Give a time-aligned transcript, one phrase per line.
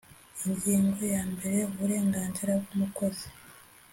[0.45, 3.27] Ingingo yambere Uburenganzira bw umukozi